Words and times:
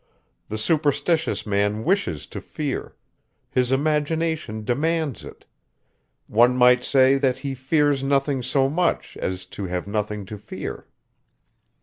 The 0.49 0.57
superstitious 0.57 1.45
man 1.45 1.83
wishes 1.83 2.25
to 2.33 2.41
fear; 2.41 2.95
his 3.51 3.71
imagination 3.71 4.63
demands 4.63 5.23
it; 5.23 5.45
one 6.25 6.57
might 6.57 6.83
say, 6.83 7.19
that 7.19 7.37
he 7.37 7.53
fears 7.53 8.01
nothing 8.01 8.41
so 8.41 8.67
much, 8.67 9.15
as 9.17 9.45
to 9.53 9.65
have 9.67 9.85
nothing 9.85 10.25
to 10.25 10.39
fear. 10.39 10.87